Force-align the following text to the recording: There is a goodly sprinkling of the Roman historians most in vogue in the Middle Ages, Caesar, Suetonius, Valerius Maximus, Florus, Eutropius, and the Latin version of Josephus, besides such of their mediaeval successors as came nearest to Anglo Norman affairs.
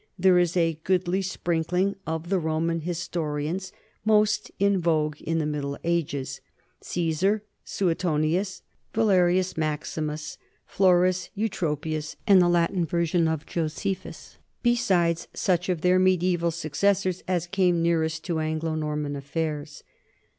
There 0.17 0.39
is 0.39 0.57
a 0.57 0.79
goodly 0.83 1.21
sprinkling 1.21 1.95
of 2.07 2.29
the 2.29 2.39
Roman 2.39 2.79
historians 2.79 3.71
most 4.03 4.49
in 4.57 4.79
vogue 4.81 5.21
in 5.21 5.37
the 5.37 5.45
Middle 5.45 5.77
Ages, 5.83 6.41
Caesar, 6.81 7.43
Suetonius, 7.63 8.63
Valerius 8.95 9.55
Maximus, 9.57 10.39
Florus, 10.65 11.29
Eutropius, 11.35 12.15
and 12.25 12.41
the 12.41 12.49
Latin 12.49 12.83
version 12.83 13.27
of 13.27 13.45
Josephus, 13.45 14.39
besides 14.63 15.27
such 15.35 15.69
of 15.69 15.81
their 15.81 15.99
mediaeval 15.99 16.49
successors 16.49 17.21
as 17.27 17.45
came 17.45 17.83
nearest 17.83 18.23
to 18.25 18.39
Anglo 18.39 18.73
Norman 18.73 19.15
affairs. 19.15 19.83